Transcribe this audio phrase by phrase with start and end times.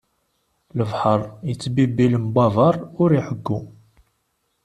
[0.77, 1.19] Lebḥeṛ
[1.51, 3.59] ittbibbi lembabeṛ ur iɛeggu.